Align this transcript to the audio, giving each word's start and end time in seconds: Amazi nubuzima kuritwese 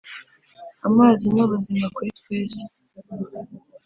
Amazi 0.87 1.25
nubuzima 1.35 1.85
kuritwese 1.95 2.63